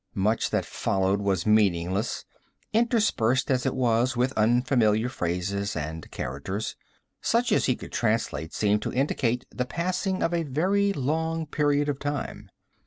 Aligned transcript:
Much 0.15 0.49
that 0.49 0.65
followed 0.65 1.21
was 1.21 1.45
meaningless, 1.45 2.25
interspersed 2.73 3.51
as 3.51 3.67
it 3.67 3.75
was 3.75 4.17
with 4.17 4.31
unfamiliar 4.31 5.07
phrases 5.07 5.75
and 5.75 6.09
characters. 6.09 6.75
Such 7.21 7.51
as 7.51 7.65
he 7.65 7.75
could 7.75 7.91
translate 7.91 8.51
seemed 8.51 8.81
to 8.81 8.91
indicate 8.93 9.45
the 9.51 9.63
passing 9.63 10.23
of 10.23 10.33
a 10.33 10.41
very 10.41 10.91
long 10.91 11.45
period 11.45 11.87
of 11.87 11.99
time. 11.99 12.49